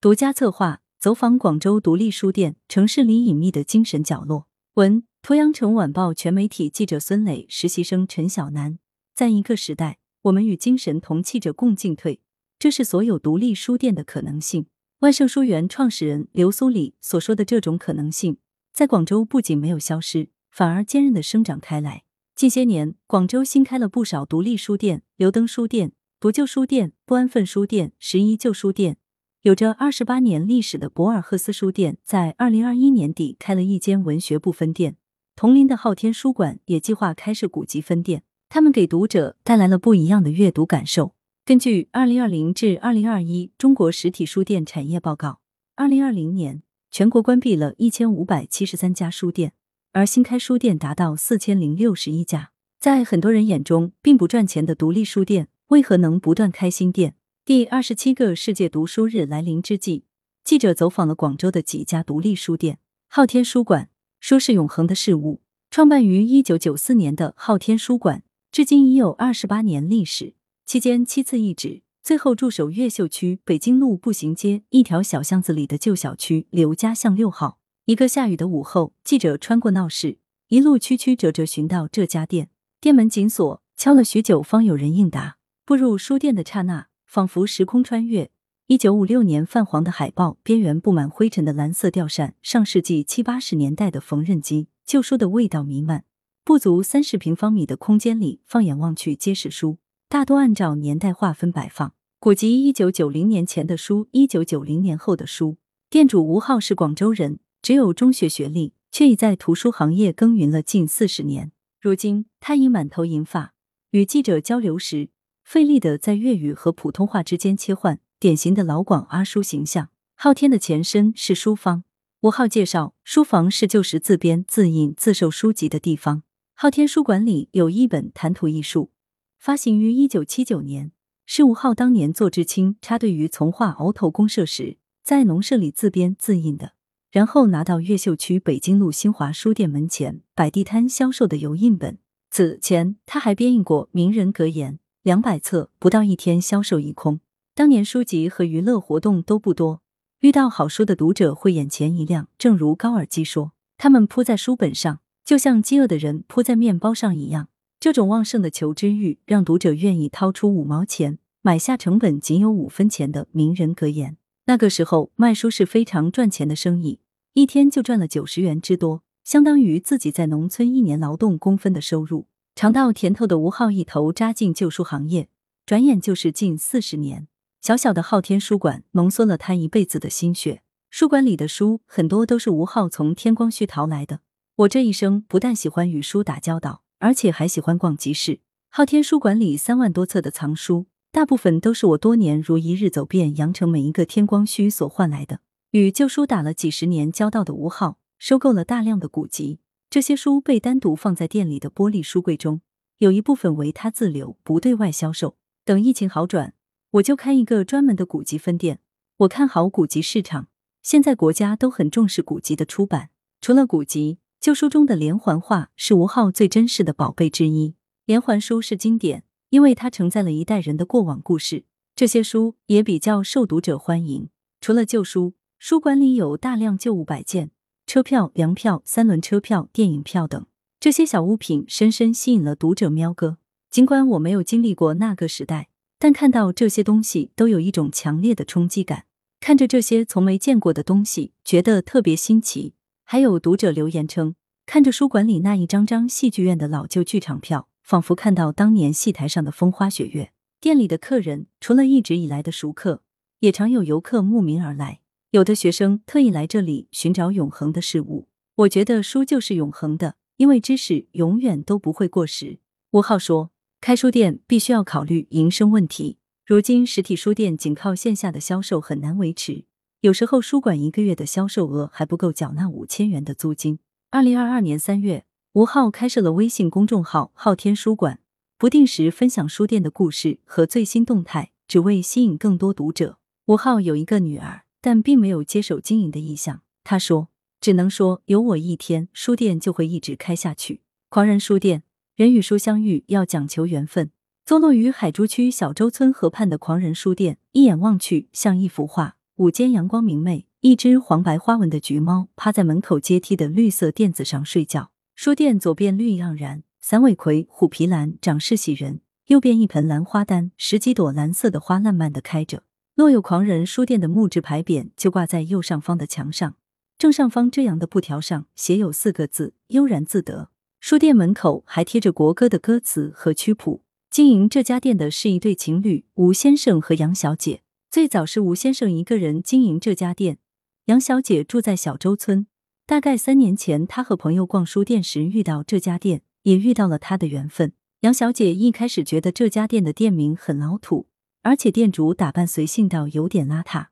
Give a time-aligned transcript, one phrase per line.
[0.00, 4.46] 独家策划走访广州独立书店，城市里隐秘的精神角落。
[4.74, 8.78] 文：鄱阳城晚报全媒体记者孙磊，实习生陈晓楠。
[9.12, 12.20] 在一个时代，我们与精神同气者共进退，
[12.60, 14.66] 这是所有独立书店的可能性。
[15.00, 18.36] 万盛书园创始人刘苏里所说的这种可能性，
[18.72, 22.04] 在广州不仅没有消失，反而坚韧的生长开来。
[22.36, 25.90] 近些年，广州新开了不少独立书店，刘登书店、
[26.20, 28.98] 独旧书店、不安分书店、十一旧书店。
[29.42, 34.96] 有着二十八年历史的博尔赫斯书店，在二零二一年底开了一间文学部分店。
[35.36, 41.14] 同龄的昊天书馆也计划开设古籍分店，他们给读者带来了不一样的阅读感受。
[41.44, 45.38] 根据二零二零至二零二一中国实体书店产业报告，
[45.76, 49.52] 二零二零年全国关闭了一千五百七十三家书店，
[49.92, 52.50] 而新开书店达到四千零六十一家。
[52.80, 57.14] 在很多人眼中，并不赚钱的独立书店，为何能不断开新店？
[57.48, 60.04] 第二十七个世界读书日来临之际，
[60.44, 62.78] 记者走访了广州的几家独立书店。
[63.08, 63.88] 昊天书馆，
[64.20, 65.40] 书是永恒的事物。
[65.70, 70.34] 创办于一九九四年的昊天书馆，至今已有二十八年历史，
[70.66, 77.58] 期间七次易址，最后驻守越秀区北京路步行街一条小巷子里的旧小区刘家巷六号。
[77.86, 85.38] 一个下雨的午后，记者穿过闹市，一路曲曲折折寻到这家店，店门紧锁，敲了许久方有人应答。
[85.64, 86.87] 步入书店的刹那。
[87.08, 88.30] 仿佛时空穿越，
[88.66, 96.04] 一九五六年泛黄的海报，边缘布满灰尘的蓝色吊扇，上世纪七八十年代的缝纫机，旧书的味道弥漫。
[96.44, 99.78] 不足三十平方米的空间里，放眼望去皆是书，
[100.10, 101.94] 大多按照年代划分摆放。
[102.20, 105.56] 古籍一九九零年前的书，一九九零年后的书。
[105.88, 111.52] 店主吴浩是广州人，只有中学学历，却已在图书行业耕耘了近四十年。
[111.80, 113.54] 如今，他已满头银发，
[113.92, 115.08] 与记者交流时。
[115.48, 119.88] 费力的在粤语和普通话之间切换，典型的老广阿叔形象。
[120.14, 121.84] 昊天的前身是书坊。
[122.20, 126.22] 吴浩介绍，书房是旧时自编、自印、自售书籍的地方。
[126.54, 128.90] 昊天书馆里有一本《谈吐艺术》，
[129.38, 130.92] 发行于一九七九年，
[131.24, 136.72] 是吴浩当年做知青插队于从化鳌头公社时，在农舍里自编自印的，
[137.10, 141.96] 然后拿到越秀区北京路新华书店门前摆地摊销售的油印本。
[142.30, 144.78] 此前，他还编印过名人格言。
[145.08, 147.20] 两百册不到一天销售一空。
[147.54, 149.80] 当年书籍和娱乐活动都不多，
[150.20, 152.28] 遇到好书的读者会眼前一亮。
[152.36, 157.48] 正如高尔基说：“他们扑在书本上，就像饥饿的人扑在面包上一样。”
[157.80, 164.18] 这种旺盛的求知欲，让读者愿意掏出五毛钱买下成本仅有五分钱的名人格言。
[164.44, 167.00] 那个时候卖书是非常赚钱的生意，
[167.32, 172.26] 一天就赚了九十元之多，相当于自己在农村一年劳动工分的收入。
[172.58, 175.28] 尝到甜头的吴浩一头扎进旧书行业，
[175.64, 177.28] 转眼就是近四十年。
[177.60, 180.62] 小小的昊天书馆浓缩了他一辈子的心血。
[180.90, 184.22] 书馆里的书很多都是吴浩从天光墟淘来的。
[184.56, 188.40] 我这一生不但喜欢与书打交道，而且还喜欢逛集市。
[188.70, 195.38] 昊天书馆里三万多册的藏书，大部分都是我多年如一日走遍羊城每一个天光墟所换来的。
[195.70, 199.60] 与旧书打了几十年交道的吴浩，收购了大量的古籍。
[199.90, 202.60] 这些书被单独放在店里的玻璃书柜中，
[202.98, 205.38] 有一部分为他自留，不对外销售。
[205.64, 206.52] 等疫情好转，
[206.90, 208.80] 我就开一个专门的古籍分店。
[209.18, 210.48] 我看好古籍市场，
[210.82, 213.08] 现在国家都很重视古籍的出版。
[213.40, 217.74] 除了古籍，旧书中的连环画是吴浩最珍视的宝贝之一。
[218.04, 221.64] 连环书是经典，因为它承载了一代人的过往故事。
[221.96, 224.28] 这些书也比较受读者欢迎。
[224.60, 227.50] 除了旧书，书馆里有大量旧物摆件。
[227.88, 230.44] 车票、粮票、三轮车票、电影票等
[230.78, 233.38] 这些小物品，深深吸引了读者喵哥。
[233.70, 239.06] 尽管我没有经历过那个时代，但看到这些东西都有一种强烈的冲击感。
[239.40, 242.74] 看着这些从没见过的东西，觉得特别新奇。
[243.04, 244.34] 还有读者留言称，
[244.66, 250.30] 看着书馆里那一张张戏剧院的老旧剧场票，仿佛看到当年戏台上的风花雪月。
[250.60, 253.00] 店里的客人除了一直以来的熟客，
[253.40, 255.00] 也常有游客慕名而来。
[255.30, 258.28] 有的学生特意来这里寻找永恒的事物。
[258.54, 262.60] 我觉得书就是永恒的，因为知识永远都不会过时。
[262.92, 266.16] 吴浩说，开书店必须要考虑营生问题。
[266.46, 269.66] 如今实体书店仅靠线下的销售很难维持，
[270.00, 273.80] 有时候书馆一个月的销售额还不够缴纳五千元的租金。
[274.10, 278.20] 二零二二年三月，吴浩开设了微信公众号“昊天书馆”，
[278.56, 283.18] 不定时分享书店的故事和最新动态，只为吸引更多读者。
[283.48, 284.62] 吴浩有一个女儿。
[284.80, 286.62] 但并没有接手经营的意向。
[286.84, 287.28] 他说
[287.60, 291.82] ：“只能说有我一天，书店就会一直开下去。”狂人书店，
[292.16, 294.10] 人与书相遇要讲求缘分。
[294.44, 304.90] 坐落于海珠区小洲村河畔的狂人书店，一眼望去像一幅画，午间阳光明媚，一只黄白花纹的橘猫趴在门口阶梯的绿色垫子上睡觉。
[305.14, 312.62] 书店左边绿意盎然，散尾葵、虎皮兰长势喜人；右边一盆兰花丹，十几朵蓝色的花烂漫的开着。
[312.98, 316.56] 若有狂人书店的木质牌匾就挂在右上方的墙上，
[316.98, 320.50] 正上方这样的布条上写有四个字“悠然自得”。
[320.82, 323.82] 书店门口还贴着国歌的歌词和曲谱。
[324.10, 327.62] 经营这家店的是一对情侣，吴先生和杨小姐。
[327.88, 330.38] 最早是吴先生一个人经营这家店，
[330.86, 332.48] 杨小姐住在小洲村。
[332.84, 337.72] 大概三年前，他和朋友逛书店时遇到这家店，也遇到了他的缘分。
[338.00, 341.06] 杨小姐一开始觉得这家店的店名很老土。
[341.42, 343.86] 而且店主打扮随性到有点邋遢，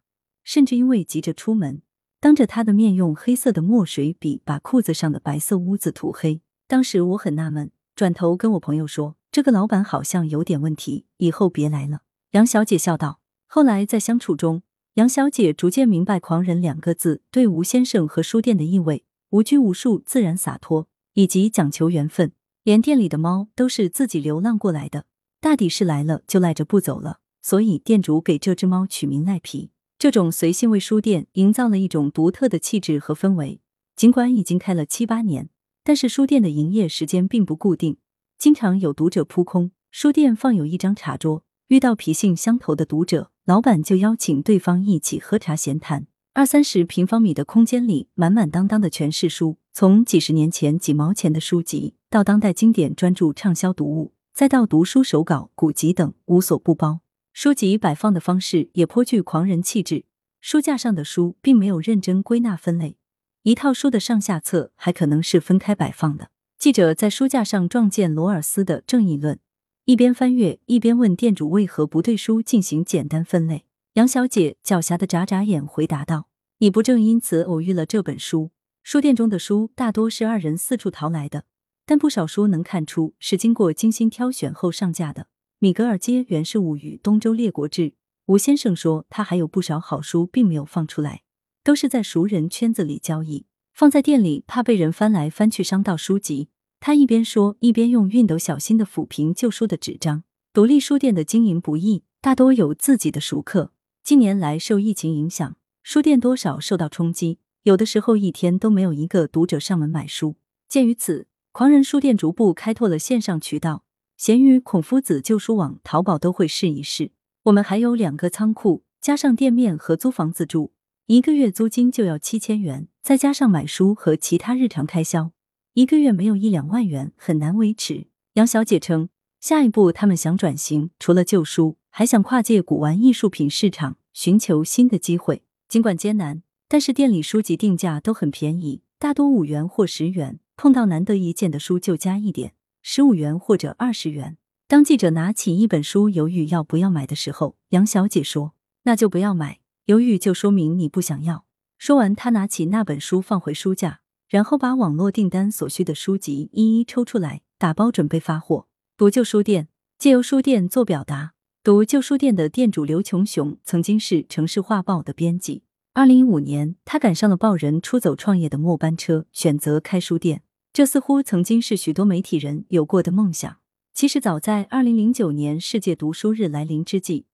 [0.44, 1.82] 甚至因为急着出门，
[2.20, 6.40] 当着他的面用黑色的墨水笔把裤子上的白色污渍涂黑。
[6.66, 12.02] 当时我很纳闷，转头跟我朋友说：“这个老板好像有点问题，以后别来了。”
[12.32, 13.20] 杨小姐笑道。
[13.46, 14.62] 后来在相处中，
[14.94, 22.32] 杨小姐逐渐明白“狂人”两个字对吴先生和书店的意味：无拘无束、自然洒脱，以及讲求缘分。
[22.64, 25.04] 连店里的猫都是自己流浪过来的，
[25.40, 27.20] 大抵是来了就赖着不走了。
[27.46, 29.70] 所以店主给这只猫取名赖皮，
[30.00, 33.60] 这种随性为书店营造了一种独特的气质和氛围。
[33.94, 35.48] 尽管已经开了七八年，
[35.84, 37.98] 但是书店的营业时间并不固定，
[38.36, 39.70] 经常有读者扑空。
[39.92, 46.08] 书店放有一张茶桌，遇到脾性相投的读者，老板就邀请对方一起喝茶闲谈。
[46.34, 57.02] 二三十平方米的空间里，满满当当的全是书，从几十年前几毛钱的书籍，到当代经典专著畅销读物，再到读书手稿、古籍等，无所不包。
[57.38, 60.06] 书籍摆放的方式也颇具狂人气质，
[60.40, 62.96] 书架上的书并没有认真归纳分类，
[63.42, 66.30] 一套书的上下册还可能是分开摆放的。
[66.56, 69.36] 记者在书架上撞见罗尔斯的《正义论》，
[69.84, 73.66] 一边翻阅一边问店主为何不对书进行简单分类。
[73.92, 76.28] 杨小姐狡黠的眨眨眼回答道
[76.60, 78.50] ：“你不正因此偶遇了这本书？
[78.82, 81.44] 书店中的书大多是二人四处淘来的，
[81.84, 85.26] 但不少书能看出是经过精心挑选后上架的。”
[85.58, 87.94] 米格尔街原是物语，东周列国志。
[88.26, 91.22] 吴先生说，他还有不少好书，并没有放出来，
[91.64, 96.50] 都是在熟人圈子里交易，放在店里，怕被人翻来翻去伤到书籍。
[96.78, 100.24] 他一边说，一边用熨斗小心的抚平旧书的纸张。
[100.52, 103.72] 独立书店的经营不易，大多有自己的熟客。
[104.04, 110.36] 近年来受疫情影响，书店多少受到冲击，有的时候一天都没有一个读者上门买书。
[110.68, 113.84] 鉴于此，狂人书店逐步开拓了线上渠道。
[114.16, 117.10] 闲鱼、孔夫子旧书网、淘宝都会试一试。
[117.44, 120.72] 我们还有两个仓库，加上店面和租房子住，
[121.04, 125.32] 一个月租金就要七千元，再加上买书和其他日常开销，
[125.74, 128.06] 一个月没有一两万元很难维持。
[128.34, 135.42] 杨小姐称，下一步他们想转型，除了旧书，还想跨界古玩艺术品市场，寻求新的机会。
[135.68, 142.54] 尽管艰难，但是店里书籍定价都很便宜，大多五元或十元，碰到难得一见的书就加一点。
[142.88, 144.36] 十五元或者二十元。
[144.68, 148.54] 当记者拿起一本书，犹豫要不要买的时候，杨小姐说
[148.86, 151.46] ：“那就不要买，犹豫就说明你不想要。”
[151.78, 158.68] 说完，她拿起那本书放回书架，然后把网络订单所需的书籍一一抽出来，打包准备发货。
[158.96, 159.66] 读旧书店，
[159.98, 161.32] 借由书店做表达。
[161.64, 165.64] 读旧书店的店主刘琼雄曾经是《城市画报》的编辑。
[165.92, 170.42] 二零一五年，他赶上了报人出走创业的末班车，选择开书店。
[170.76, 173.56] 这似乎曾经是许多媒体人有过的梦想。
[173.94, 177.24] 其实，早在二零零九年世界读书日来临之际，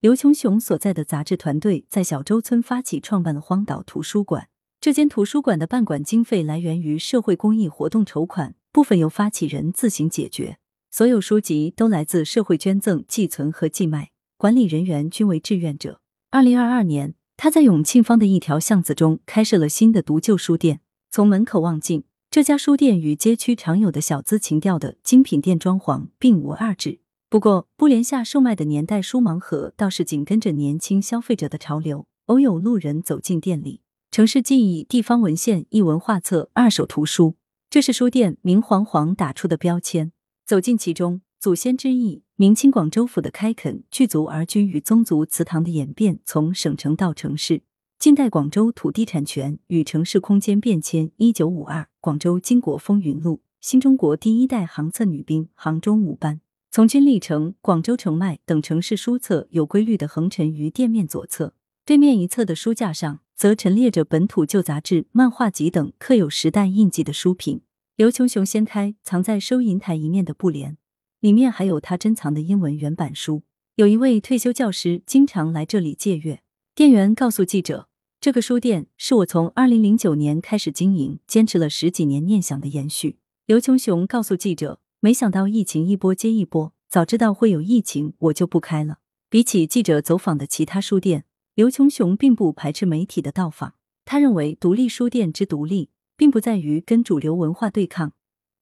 [0.00, 4.48] 刘琼雄所在的杂志团队在小洲村发起创办了荒岛图书馆。
[4.80, 10.58] 这间图书馆的办馆经费来源于社会公益活动筹款，部分由发起人自行解决。
[10.90, 16.00] 所有书籍都来自社会捐赠、寄存和寄卖，管理人员均为志愿者。
[16.32, 22.02] 二零二二年，他在永庆坊的一条巷子中开设了新的读旧书店，从门口望进。
[22.30, 27.00] 这家书店与街区常有的小资情调的精品店装潢并无二致。
[27.30, 32.06] 不过，布帘下售卖的年代书盲盒倒是紧跟着年轻消费者的潮流。
[32.26, 33.80] 偶有路人走进店里，
[34.10, 37.36] 城市记忆、地方文献、译文画册、二手图书，
[37.70, 40.12] 这是书店明晃晃打出的标签。
[40.44, 47.62] 走进其中，祖先之意，明清广州府的开垦，聚族而居与宗族祠堂的演变，从省城到城市。
[47.98, 56.40] 近代广州土地产权与城市空间变迁，一九五二广州巾帼风云录，新中国第一代航测女兵，杭中五班，
[56.70, 67.62] 从军历程，广州城脉等城市书册有规律的横陈于店面左侧，对面一侧的书架上则陈列着本土旧杂志、漫画集等刻有时代印记的书品。
[67.96, 70.78] 刘琼雄掀开藏在收银台一面的布帘，
[71.18, 73.42] 里面还有他珍藏的英文原版书。
[73.74, 76.42] 有一位退休教师经常来这里借阅。
[76.76, 77.87] 店员告诉记者，
[78.20, 83.20] 这个书店是我从二零零九年开始经营，坚持了十几年念想的延续。
[83.46, 88.98] 刘琼雄告诉记者，没想到疫情一波接一波，早知道会有疫情，我就不开了。
[89.30, 93.74] 比起记者走访的其他书店，刘琼雄并不排斥媒体的到访。
[94.04, 98.14] 他认为，独立书店之独立，并不在于跟主流文化对抗，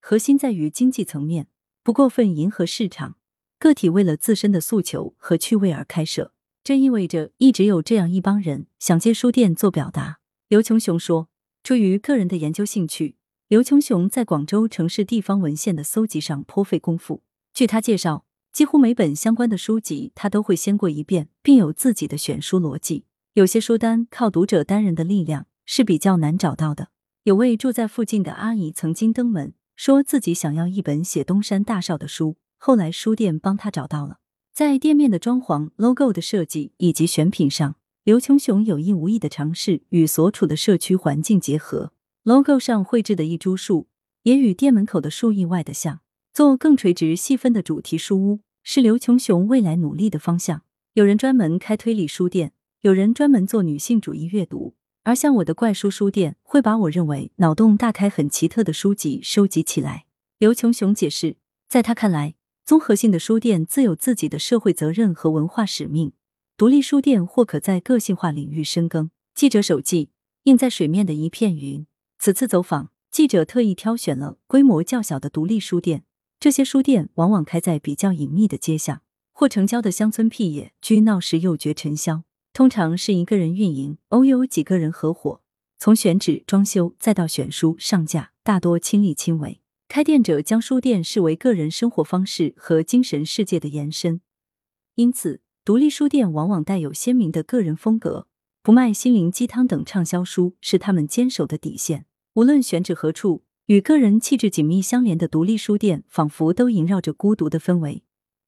[0.02, 1.48] 核心在于经济层面，
[1.82, 3.16] 不过分迎合市场。
[3.58, 6.34] 个体为了自身的诉求和趣味而开设，
[6.66, 10.18] 这意味着一直有这样一帮人想借书店做表达。
[10.48, 11.28] 刘琼雄说，
[11.62, 13.14] 出于个人的研究兴趣，
[13.46, 17.22] 刘琼雄在广州城市地方文献的搜集上颇费功夫。
[17.54, 18.24] 据他介绍。
[18.52, 23.04] 几乎每本相关的书籍，他都会先过一遍，并有自己的选书逻辑。
[23.34, 26.88] 有些书单靠读者单人的力量是比较难找到的。
[27.22, 34.18] 有位住在附近的阿姨曾经登门，说自己想要一本写东山大少的书，后来书店帮他找到了。
[34.56, 41.92] 在店面的装潢、logo 的设计以及选品上，刘琼雄有意无意的尝试与所处的社区环境结合。
[42.22, 43.86] logo 上绘制的一株树，
[44.22, 46.00] 也与店门口的树意外的像，
[46.32, 48.40] 做更垂直细分的主题书屋。
[48.62, 50.62] 是刘琼雄未来努力的方向。
[50.94, 54.72] 有人专门开推理书店，有人专门做女性主义阅读，
[55.02, 60.06] 而像我的怪书书店，会把我认为脑洞大开、很奇特的书籍收集起来。
[60.38, 61.36] 刘琼雄解释，
[61.68, 62.36] 在他看来，
[62.66, 66.12] 综合性的书店自有自己的社会责任和文化使命，
[66.56, 69.12] 独立书店或可在个性化领域深耕。
[69.36, 70.10] 记者手记：
[70.42, 71.86] 映在水面的一片云。
[72.18, 76.02] 此次走访，记者特意挑选了规模较小的独立书店。
[76.40, 82.24] 这些书店往往开在比较隐秘的街巷或城郊的乡村僻野，居闹市又觉尘嚣。
[82.52, 85.40] 通常是一个人运营，偶有几个人合伙。
[85.78, 89.60] 从选址、装修再到选书上架，大多亲力亲为。
[89.96, 94.20] 开店者将书店视为个人生活方式和精神世界的延伸，
[94.96, 98.28] 因此独立书店往往带有鲜明的个人风格。
[98.62, 102.04] 不卖心灵鸡汤等畅销书是他们坚守的底线。
[102.34, 103.44] 无论选址何处。
[103.68, 108.04] 与个人气质紧密相连的独立书店，仿佛都萦绕着孤独的氛围。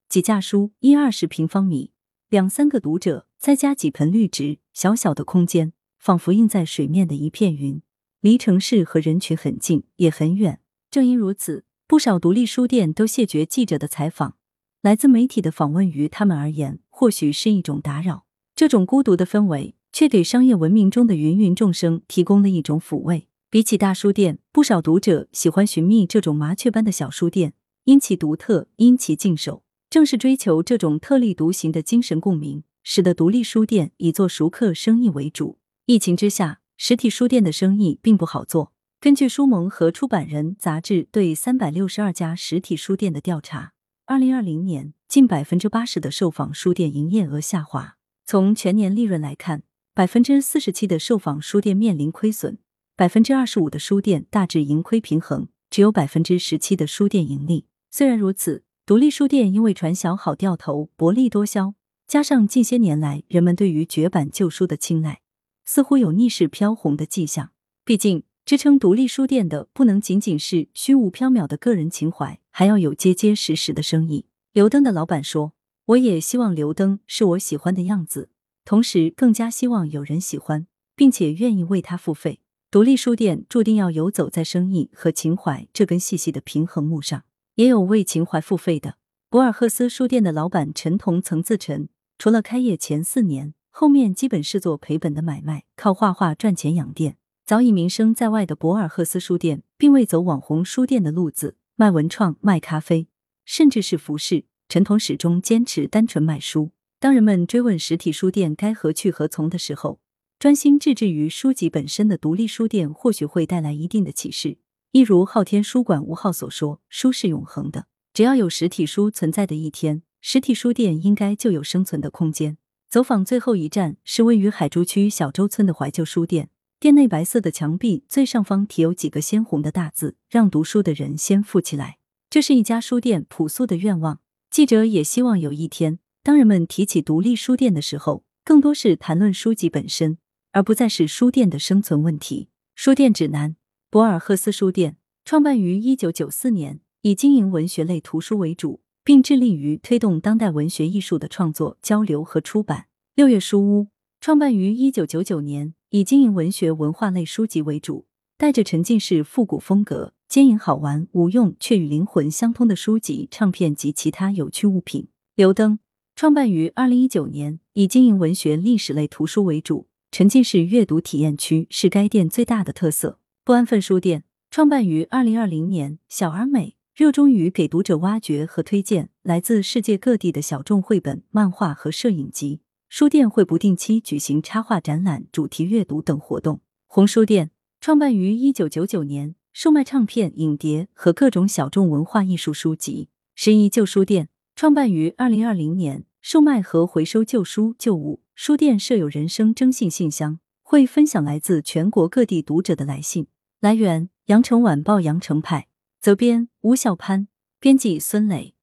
[0.07, 1.93] 几架书，一二十平方米，
[2.29, 7.81] 两三个读者，再加几盆绿植，小小的空间，仿佛映在水面的一片云，
[8.21, 10.61] 离城市和人群很近，也很远。
[10.91, 14.37] 正因如此，不少独立书店都谢绝记者的采访，
[14.81, 18.25] 来自媒体的访问于他们而言，或许是一种打扰。
[18.57, 23.29] 这种孤独的氛围，却给商业文明中的芸芸众生提供了一种抚慰。
[23.51, 27.53] 比起大书店，不少读者喜欢寻觅这种麻雀般的小书店，
[27.85, 29.63] 因其独特，因其静守。
[29.91, 35.59] 正是追求这种特立独行的精神共鸣，使得独立书店以做熟客生意为主。
[35.87, 38.73] 疫情之下，实体书店的生意并不好做。
[39.01, 43.73] 根据书盟和出版人杂志对三百六十二家实体书店的调查，
[44.07, 47.97] 二零二零年近百分之八十的受访书店营业额下滑。
[48.27, 49.63] 从全年利润来看，
[49.95, 52.59] 百分之四十七的受访书店面临亏损。
[52.97, 57.67] 百分之二十五的书店大致盈亏平衡，只有百分之十七的书店盈利。
[57.93, 61.75] 虽然如此，独立书店因为传销好掉头，薄利多销，
[62.09, 65.21] 加上近些年来人们对于绝版旧书的青睐，
[65.65, 67.53] 似乎有逆势飘红的迹象。
[67.85, 74.25] 毕竟，支撑独立书店的不能仅仅是虚无缥缈的个人情怀，还要有结结实实的生意。
[74.55, 75.53] 刘登的老板说
[75.85, 78.31] ：“我也希望刘登是我喜欢的样子，
[78.65, 82.41] 同时更加希望有人喜欢，并且愿意为他付费。”
[82.73, 87.25] 独立书店注定要游走在生意和情怀这根细细的平衡木上，
[87.57, 88.95] 也有为情怀付费的。
[89.29, 97.18] 博尔赫斯书店的老板陈彤曾自陈，除了开业前四年，后面基本是做赔本的买卖，靠画画赚钱养店。
[97.49, 103.09] 早已名声在外的博尔赫斯书店，并未走网红书店的路子，卖文创、卖咖啡，
[103.47, 104.45] 甚至是服饰。
[104.69, 106.73] 陈彤始终坚持单纯卖书。
[107.01, 109.99] 当人们追问实体书店该何去何从的时候，
[110.39, 114.59] 专心致志于书籍本身的独立书店，或许会带来一定的启示。
[114.93, 122.59] 一如昊天书馆吴昊所说：“书是永恒的，只要有实体书存在的一天，实体书店应该就有生存的空间。”
[122.91, 126.51] 走访最后一站是位于海珠区小洲村的怀旧书店，
[126.81, 131.99] 店内白色的墙壁最上方题有几个鲜红的大字：“让读书的人先富起来。”
[132.31, 134.21] 这是一家书店朴素的愿望。
[134.49, 140.19] 记者也希望有一天，当人们提起独立书店的时候，更多是谈论书籍本身。
[140.53, 142.49] 而不再是书店的生存问题。
[142.77, 143.57] 书店指南：
[143.91, 152.87] 博尔赫斯书店创办于一九九四年，以经营文学类图书为主，并致力于推动当代文学艺术的创作、交流和出版。
[153.17, 153.89] 六月书屋
[154.21, 158.05] 创办于一九九九年，以经营文学文化类书籍为主，
[158.37, 165.09] 带着沉浸式复古风格，兼营好玩无用却与灵魂相通的书籍、唱片及其他有趣物品。
[165.35, 165.79] 刘登
[166.15, 173.19] 创办于二零一九年，以经营文学、历史类图书为主，沉浸式阅读体验区是该店最大的特色。
[173.43, 182.61] 不安分书店创办于二零二零年，小而美，热衷于给读者挖掘和推荐来自世界各地的小众绘本、漫画和摄影集。
[182.89, 186.61] 书店会不定期举行插画展览、主题阅读等活动。
[186.87, 193.11] 红书店创办于一九九九年，售卖唱片、影碟和各种小众文化艺术书籍。
[193.35, 196.05] 十一旧书店创办于二零二零年。
[196.21, 203.29] 售卖和回收旧书旧物，书店设有人生征信信箱，会分享来自全国各地读者的来信。
[203.61, 205.69] 来源：羊城晚报羊城派，
[206.01, 207.29] 责编：吴小潘，
[207.61, 208.58] 编辑：孙磊。